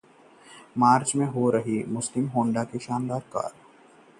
मार्च 0.77 1.15
में 1.15 1.25
लॉन्च 1.25 1.35
हो 1.35 2.01
सकती 2.01 2.19
है 2.19 2.31
Honda 2.35 2.65
की 2.65 2.77
ये 2.77 2.85
शानदार 2.85 3.19
कार 3.19 3.51